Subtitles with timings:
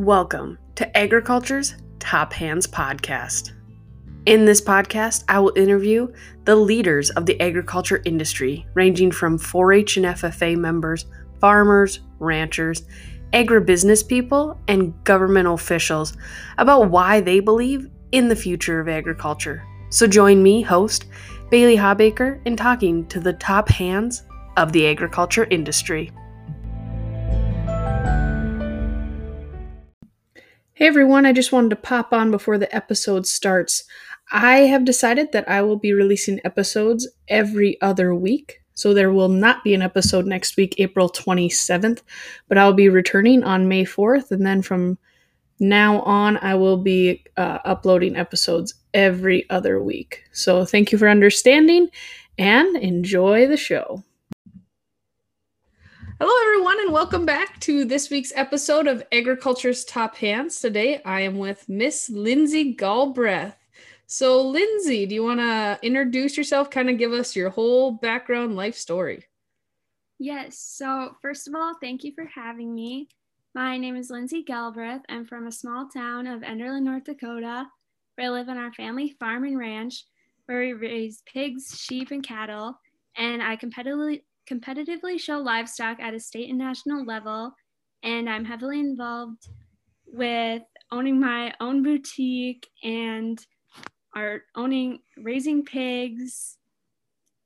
[0.00, 3.52] Welcome to Agriculture's Top Hands Podcast.
[4.24, 6.10] In this podcast, I will interview
[6.46, 11.04] the leaders of the agriculture industry, ranging from 4 H and FFA members,
[11.38, 12.84] farmers, ranchers,
[13.34, 16.16] agribusiness people, and government officials
[16.56, 19.62] about why they believe in the future of agriculture.
[19.90, 21.04] So join me, host
[21.50, 24.22] Bailey Habaker, in talking to the top hands
[24.56, 26.10] of the agriculture industry.
[30.80, 33.84] Hey everyone, I just wanted to pop on before the episode starts.
[34.32, 38.62] I have decided that I will be releasing episodes every other week.
[38.72, 42.00] So there will not be an episode next week, April 27th,
[42.48, 44.30] but I'll be returning on May 4th.
[44.30, 44.96] And then from
[45.58, 50.24] now on, I will be uh, uploading episodes every other week.
[50.32, 51.88] So thank you for understanding
[52.38, 54.02] and enjoy the show.
[56.22, 60.60] Hello, everyone, and welcome back to this week's episode of Agriculture's Top Hands.
[60.60, 63.54] Today, I am with Miss Lindsey Galbreath.
[64.04, 68.54] So, Lindsey, do you want to introduce yourself, kind of give us your whole background
[68.54, 69.24] life story?
[70.18, 70.58] Yes.
[70.58, 73.08] So, first of all, thank you for having me.
[73.54, 75.00] My name is Lindsey Galbreath.
[75.08, 77.64] I'm from a small town of Enderlin, North Dakota,
[78.16, 80.04] where I live on our family farm and ranch,
[80.44, 82.78] where we raise pigs, sheep, and cattle.
[83.16, 87.52] And I competitively competitively show livestock at a state and national level,
[88.02, 89.46] and I'm heavily involved
[90.06, 93.38] with owning my own boutique and
[94.14, 96.56] are owning raising pigs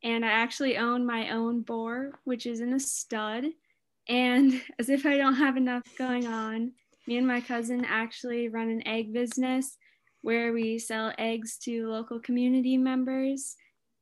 [0.04, 3.46] and I actually own my own boar, which is in a stud.
[4.06, 6.72] And as if I don't have enough going on,
[7.06, 9.76] me and my cousin actually run an egg business
[10.20, 13.56] where we sell eggs to local community members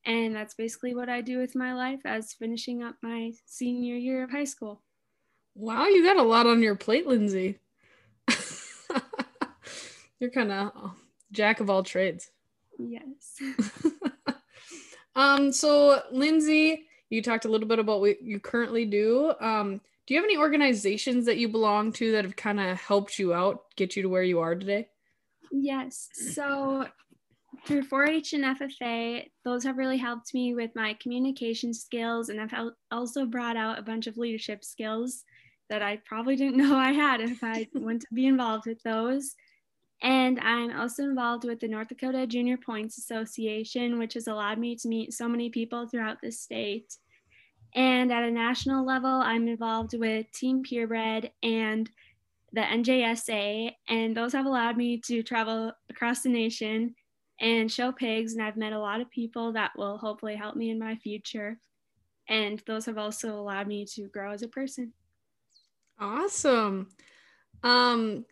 [0.05, 4.25] and that's basically what I do with my life as finishing up my senior year
[4.25, 4.83] of high school.
[5.55, 7.59] Wow, you got a lot on your plate, Lindsey.
[10.19, 10.93] You're kind of
[11.31, 12.31] jack of all trades.
[12.79, 13.41] Yes.
[15.17, 19.35] um, so Lindsey, you talked a little bit about what you currently do.
[19.41, 23.19] Um, do you have any organizations that you belong to that have kind of helped
[23.19, 24.89] you out, get you to where you are today?
[25.51, 26.09] Yes.
[26.13, 26.87] So
[27.67, 32.53] through 4-H and FFA, those have really helped me with my communication skills, and I've
[32.91, 35.25] also brought out a bunch of leadership skills
[35.71, 39.35] that I probably didn't know I had if I went to be involved with those.
[40.03, 44.75] And I'm also involved with the North Dakota Junior Points Association, which has allowed me
[44.77, 46.97] to meet so many people throughout the state.
[47.77, 51.89] And at a national level, I'm involved with Team Purebred and
[52.53, 56.95] the NJSA, and those have allowed me to travel across the nation
[57.43, 58.33] and show pigs.
[58.33, 61.59] And I've met a lot of people that will hopefully help me in my future.
[62.29, 64.93] And those have also allowed me to grow as a person.
[66.01, 66.89] Awesome.
[67.63, 68.25] Um,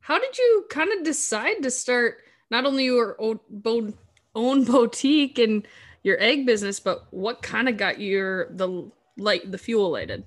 [0.00, 3.94] how did you kind of decide to start not only your own,
[4.34, 5.66] own boutique and
[6.02, 10.24] your egg business, but what kind of got your the light the fuel lighted?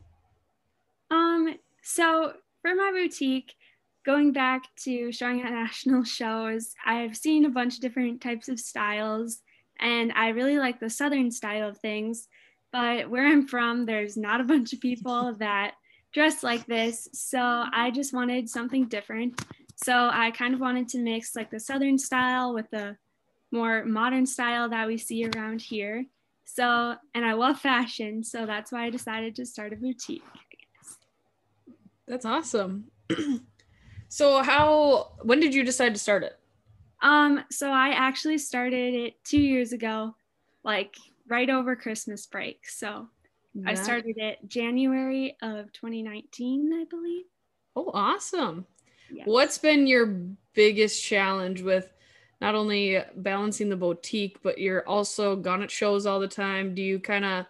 [1.09, 3.55] Um, so for my boutique,
[4.05, 8.59] going back to showing at national shows, I've seen a bunch of different types of
[8.59, 9.41] styles,
[9.79, 12.27] and I really like the southern style of things.
[12.71, 15.73] But where I'm from, there's not a bunch of people that
[16.13, 17.09] dress like this.
[17.13, 19.43] So I just wanted something different.
[19.75, 22.95] So I kind of wanted to mix like the southern style with the
[23.51, 26.05] more modern style that we see around here.
[26.45, 28.23] So, and I love fashion.
[28.23, 30.23] So that's why I decided to start a boutique,
[32.07, 32.85] That's awesome.
[34.15, 36.39] So how when did you decide to start it?
[37.01, 40.15] Um, so I actually started it two years ago,
[40.63, 40.95] like
[41.27, 42.65] right over Christmas break.
[42.65, 43.09] So
[43.53, 43.71] yeah.
[43.71, 47.25] I started it January of 2019, I believe.
[47.75, 48.65] Oh, awesome.
[49.11, 49.27] Yes.
[49.27, 50.05] What's been your
[50.53, 51.91] biggest challenge with
[52.39, 56.73] not only balancing the boutique, but you're also gone at shows all the time?
[56.73, 57.47] Do you kind of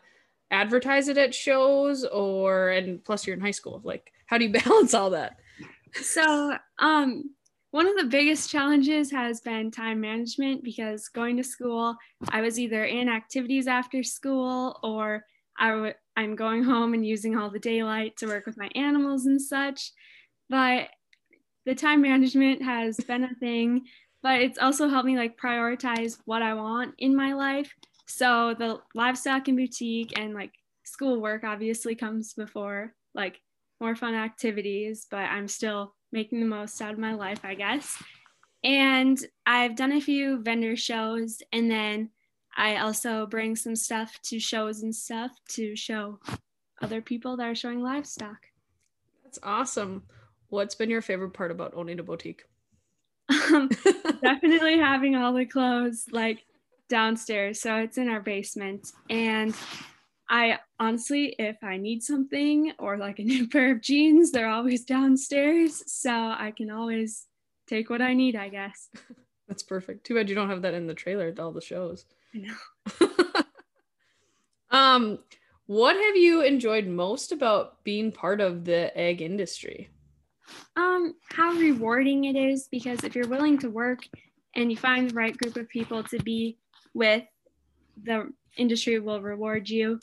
[0.49, 3.81] advertise it at shows or and plus you're in high school?
[3.83, 5.41] Like how do you balance all that?
[6.01, 7.23] So um
[7.71, 11.95] one of the biggest challenges has been time management because going to school
[12.29, 15.23] i was either in activities after school or
[15.57, 19.25] i w- i'm going home and using all the daylight to work with my animals
[19.25, 19.91] and such.
[20.49, 20.89] But
[21.65, 23.85] the time management has been a thing
[24.21, 27.75] but it's also helped me like prioritize what i want in my life.
[28.07, 30.51] So the livestock and boutique and like
[30.83, 33.39] school work obviously comes before like
[33.85, 38.01] more fun activities, but I'm still making the most out of my life, I guess.
[38.63, 42.09] And I've done a few vendor shows, and then
[42.57, 46.19] I also bring some stuff to shows and stuff to show
[46.81, 48.47] other people that are showing livestock.
[49.23, 50.01] That's awesome.
[50.49, 52.43] what's been your favorite part about owning a boutique?
[53.29, 53.69] Um,
[54.23, 56.43] definitely having all the clothes like
[56.89, 57.61] downstairs.
[57.61, 58.91] So it's in our basement.
[59.11, 59.53] And
[60.29, 64.83] I honestly, if I need something or like a new pair of jeans, they're always
[64.83, 65.83] downstairs.
[65.87, 67.25] So I can always
[67.67, 68.89] take what I need, I guess.
[69.47, 70.05] That's perfect.
[70.05, 72.05] Too bad you don't have that in the trailer at all the shows.
[72.33, 73.43] I know.
[74.77, 75.19] um,
[75.67, 79.89] what have you enjoyed most about being part of the ag industry?
[80.75, 83.99] Um, how rewarding it is because if you're willing to work
[84.55, 86.57] and you find the right group of people to be
[86.93, 87.23] with,
[88.03, 89.99] the industry will reward you.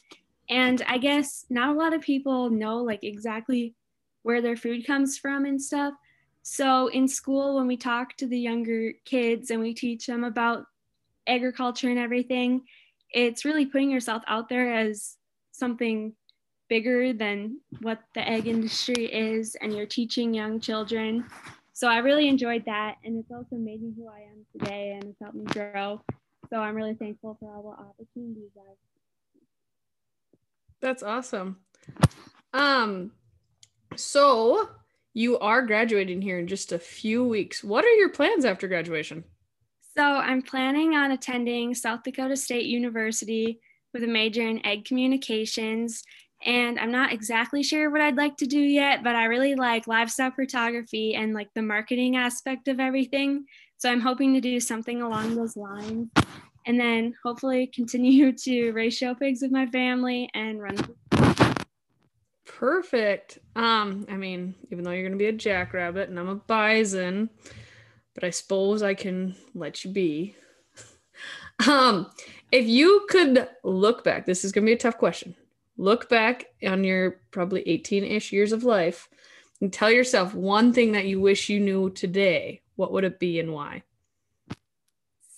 [0.48, 3.74] And I guess not a lot of people know like exactly
[4.22, 5.94] where their food comes from and stuff.
[6.42, 10.64] So in school, when we talk to the younger kids and we teach them about
[11.26, 12.62] agriculture and everything,
[13.10, 15.16] it's really putting yourself out there as
[15.52, 16.14] something
[16.68, 21.24] bigger than what the ag industry is, and you're teaching young children.
[21.74, 25.04] So I really enjoyed that, and it's also made me who I am today, and
[25.04, 26.00] it's helped me grow.
[26.52, 28.50] So I'm really thankful for all the opportunities.
[30.82, 31.60] That's awesome.
[32.52, 33.12] Um,
[33.96, 34.68] so
[35.14, 37.64] you are graduating here in just a few weeks.
[37.64, 39.24] What are your plans after graduation?
[39.96, 43.58] So I'm planning on attending South Dakota State University
[43.94, 46.02] with a major in ag communications.
[46.44, 49.86] And I'm not exactly sure what I'd like to do yet, but I really like
[49.86, 53.46] livestock photography and like the marketing aspect of everything.
[53.82, 56.08] So I'm hoping to do something along those lines.
[56.66, 60.76] And then hopefully continue to raise show pigs with my family and run.
[62.46, 63.40] Perfect.
[63.56, 67.28] Um, I mean, even though you're gonna be a jackrabbit and I'm a bison,
[68.14, 70.36] but I suppose I can let you be.
[71.68, 72.08] um,
[72.52, 75.34] if you could look back, this is going to be a tough question.
[75.76, 79.08] Look back on your probably 18 ish years of life
[79.60, 82.62] and tell yourself one thing that you wish you knew today.
[82.82, 83.84] What would it be and why?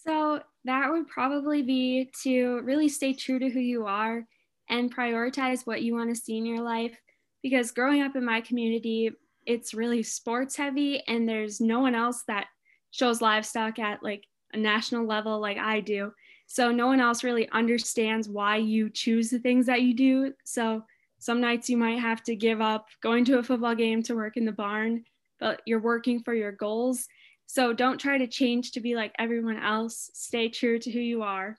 [0.02, 4.26] So, that would probably be to really stay true to who you are
[4.70, 6.96] and prioritize what you want to see in your life.
[7.42, 9.10] Because growing up in my community,
[9.44, 12.46] it's really sports heavy, and there's no one else that
[12.92, 14.24] shows livestock at like
[14.54, 16.14] a national level like I do.
[16.46, 20.32] So no one else really understands why you choose the things that you do.
[20.44, 20.82] So
[21.18, 24.38] some nights you might have to give up going to a football game to work
[24.38, 25.04] in the barn,
[25.40, 27.06] but you're working for your goals.
[27.46, 30.10] So don't try to change to be like everyone else.
[30.14, 31.56] Stay true to who you are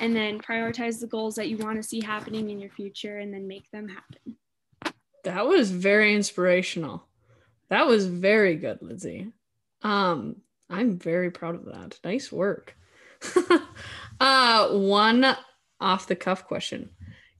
[0.00, 3.32] and then prioritize the goals that you want to see happening in your future and
[3.32, 4.36] then make them happen.
[5.24, 7.06] That was very inspirational.
[7.68, 9.32] That was very good, Lindsey.
[9.82, 10.36] Um,
[10.70, 11.98] I'm very proud of that.
[12.04, 12.76] Nice work.
[14.20, 15.36] uh, one
[15.80, 16.90] off the cuff question.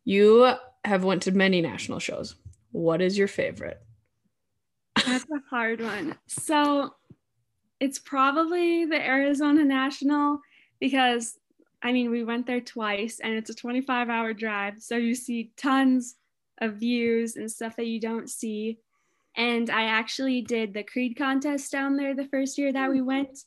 [0.05, 0.53] You
[0.85, 2.37] have went to many national shows.
[2.73, 3.81] What is your favorite?
[4.95, 6.17] That's a hard one.
[6.27, 6.95] So
[7.81, 10.41] it's probably the Arizona National
[10.81, 11.39] because
[11.83, 14.81] I mean, we went there twice and it's a 25 hour drive.
[14.81, 16.17] So you see tons
[16.59, 18.79] of views and stuff that you don't see.
[19.37, 23.07] And I actually did the Creed contest down there the first year that we hmm.
[23.07, 23.39] went.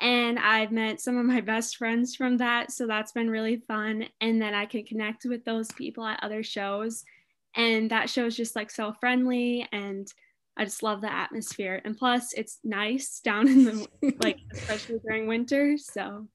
[0.00, 2.70] And I've met some of my best friends from that.
[2.70, 4.06] So that's been really fun.
[4.20, 7.04] And then I can connect with those people at other shows.
[7.54, 9.66] And that show is just like so friendly.
[9.72, 10.12] And
[10.56, 11.80] I just love the atmosphere.
[11.84, 13.88] And plus, it's nice down in the,
[14.22, 15.76] like, especially during winter.
[15.76, 16.26] So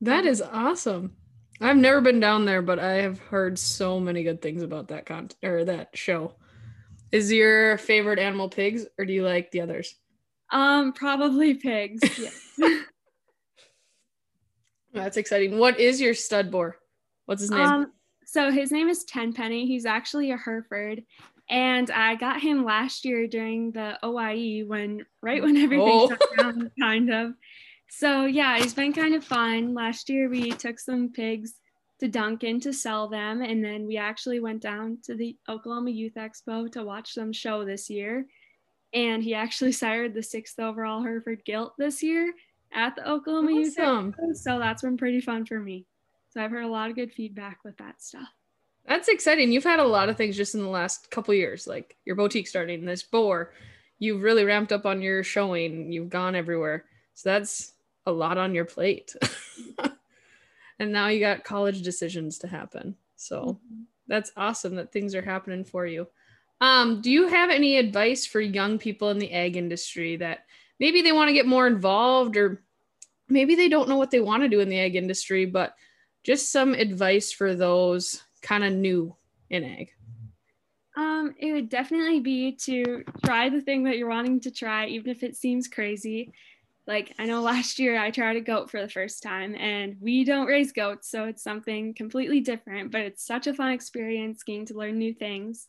[0.00, 1.16] that is awesome.
[1.60, 5.04] I've never been down there, but I have heard so many good things about that
[5.04, 6.34] con or that show.
[7.12, 9.94] Is your favorite animal pigs or do you like the others?
[10.50, 12.02] Um, probably pigs.
[14.92, 15.02] Yeah.
[15.02, 15.56] That's exciting.
[15.56, 16.76] What is your stud boar?
[17.26, 17.60] What's his name?
[17.60, 17.92] Um,
[18.26, 19.66] so his name is Tenpenny.
[19.66, 21.04] He's actually a Hereford.
[21.50, 25.62] And I got him last year during the OIE when right when oh.
[25.62, 26.08] everything oh.
[26.08, 27.34] shut down, kind of.
[27.88, 29.74] So yeah, it's been kind of fun.
[29.74, 31.54] Last year we took some pigs
[31.98, 36.14] to Duncan to sell them, and then we actually went down to the Oklahoma Youth
[36.14, 38.26] Expo to watch them show this year.
[38.92, 42.32] And he actually sired the sixth overall Hereford Gilt this year
[42.72, 43.60] at the Oklahoma awesome.
[43.60, 44.36] Youth Expo.
[44.36, 45.84] So that's been pretty fun for me.
[46.28, 48.28] So I've heard a lot of good feedback with that stuff.
[48.86, 49.52] That's exciting.
[49.52, 52.48] You've had a lot of things just in the last couple years, like your boutique
[52.48, 53.52] starting, this boar.
[53.98, 55.92] You've really ramped up on your showing.
[55.92, 56.86] You've gone everywhere.
[57.14, 57.72] So that's
[58.06, 59.14] a lot on your plate.
[60.78, 62.96] and now you got college decisions to happen.
[63.16, 63.82] So mm-hmm.
[64.08, 66.06] that's awesome that things are happening for you.
[66.60, 70.46] Um, do you have any advice for young people in the ag industry that
[70.78, 72.62] maybe they want to get more involved or
[73.28, 75.74] maybe they don't know what they want to do in the ag industry, but
[76.22, 79.14] just some advice for those kind of new
[79.48, 79.92] in ag?
[80.96, 85.10] Um, it would definitely be to try the thing that you're wanting to try, even
[85.10, 86.32] if it seems crazy.
[86.86, 90.24] Like I know last year I tried a goat for the first time, and we
[90.24, 92.90] don't raise goats, so it's something completely different.
[92.90, 95.68] But it's such a fun experience getting to learn new things.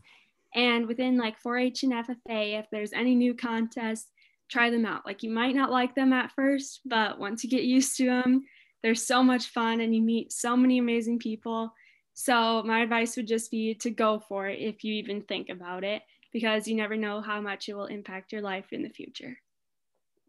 [0.54, 4.10] And within like 4-H and FFA, if there's any new contests,
[4.50, 5.06] try them out.
[5.06, 8.44] Like you might not like them at first, but once you get used to them,
[8.84, 11.74] they're so much fun and you meet so many amazing people.
[12.22, 15.84] So my advice would just be to go for it if you even think about
[15.84, 19.40] it, because you never know how much it will impact your life in the future.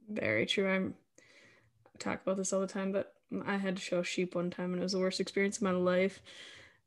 [0.09, 0.71] Very true.
[0.71, 3.13] I'm I talk about this all the time, but
[3.45, 5.73] I had to show sheep one time and it was the worst experience of my
[5.73, 6.23] life.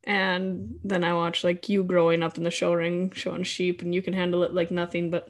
[0.06, 3.94] And then I watched like you growing up in the show ring showing sheep and
[3.94, 5.30] you can handle it like nothing, but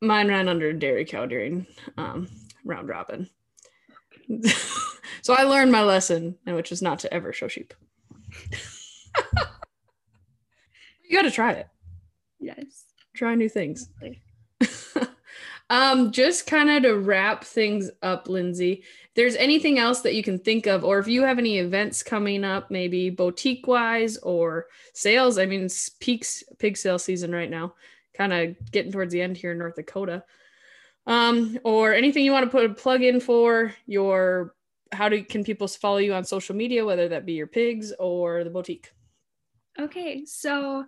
[0.00, 2.28] mine ran under a dairy cow during um,
[2.64, 3.30] round robin.
[5.22, 7.74] so I learned my lesson, which is not to ever show sheep.
[11.10, 11.66] You got to try it.
[12.38, 12.84] Yes.
[13.16, 13.88] Try new things.
[15.70, 18.84] um, just kind of to wrap things up, Lindsey.
[19.16, 22.44] There's anything else that you can think of, or if you have any events coming
[22.44, 25.36] up, maybe boutique wise or sales.
[25.36, 27.74] I mean, it's peaks pig sale season right now,
[28.14, 30.22] kind of getting towards the end here in North Dakota.
[31.08, 34.54] Um, or anything you want to put a plug in for your
[34.92, 38.44] how do can people follow you on social media, whether that be your pigs or
[38.44, 38.90] the boutique?
[39.78, 40.84] Okay, so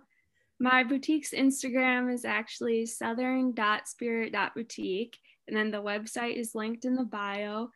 [0.59, 5.17] my boutique's Instagram is actually southern.spirit.boutique,
[5.47, 7.71] and then the website is linked in the bio.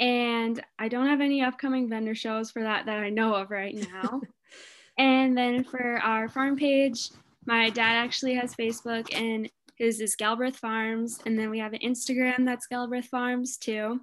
[0.00, 3.74] And I don't have any upcoming vendor shows for that that I know of right
[3.74, 4.20] now.
[4.98, 7.10] and then for our farm page,
[7.46, 11.20] my dad actually has Facebook and his is Galbreath Farms.
[11.26, 14.00] And then we have an Instagram that's Galbreath Farms too.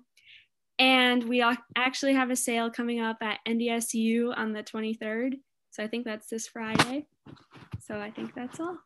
[0.80, 1.44] And we
[1.76, 5.34] actually have a sale coming up at NDSU on the 23rd.
[5.72, 7.06] So I think that's this Friday.
[7.82, 8.78] So I think that's all.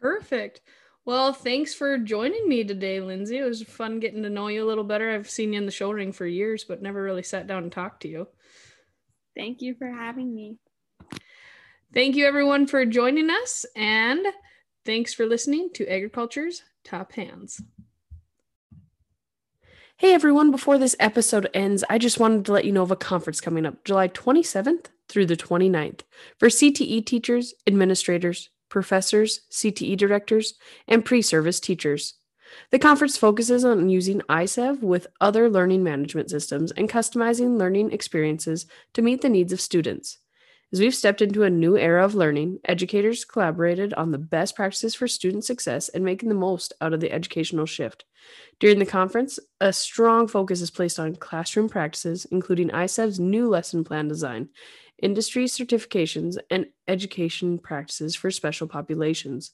[0.00, 0.60] Perfect.
[1.06, 3.38] Well, thanks for joining me today, Lindsey.
[3.38, 5.10] It was fun getting to know you a little better.
[5.10, 7.72] I've seen you in the show ring for years, but never really sat down and
[7.72, 8.26] talked to you.
[9.36, 10.58] Thank you for having me.
[11.92, 13.64] Thank you, everyone, for joining us.
[13.76, 14.26] And
[14.84, 17.60] thanks for listening to Agriculture's Top Hands.
[19.98, 22.96] Hey everyone, before this episode ends, I just wanted to let you know of a
[22.96, 26.00] conference coming up July 27th through the 29th
[26.36, 30.54] for CTE teachers, administrators, professors, CTE directors,
[30.88, 32.14] and pre service teachers.
[32.72, 38.66] The conference focuses on using iCEV with other learning management systems and customizing learning experiences
[38.94, 40.18] to meet the needs of students.
[40.74, 44.92] As we've stepped into a new era of learning, educators collaborated on the best practices
[44.92, 48.04] for student success and making the most out of the educational shift.
[48.58, 53.84] During the conference, a strong focus is placed on classroom practices, including iCEV's new lesson
[53.84, 54.48] plan design,
[55.00, 59.52] industry certifications, and education practices for special populations.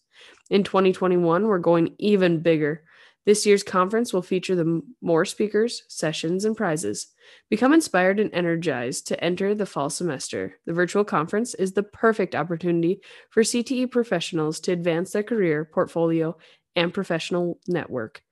[0.48, 2.82] In 2021, we're going even bigger.
[3.26, 7.08] This year's conference will feature the more speakers, sessions, and prizes.
[7.50, 10.58] Become inspired and energized to enter the fall semester.
[10.66, 16.36] The virtual conference is the perfect opportunity for CTE professionals to advance their career, portfolio,
[16.74, 18.22] and professional network.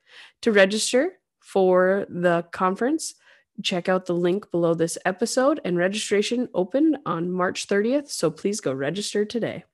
[0.42, 3.14] To register for the conference,
[3.62, 8.60] check out the link below this episode and registration opened on March 30th, so please
[8.60, 9.64] go register today.